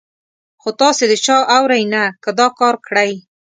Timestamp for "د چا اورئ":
1.07-1.83